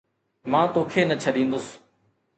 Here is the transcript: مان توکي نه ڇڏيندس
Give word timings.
مان 0.51 0.65
توکي 0.73 1.01
نه 1.09 1.15
ڇڏيندس 1.23 1.65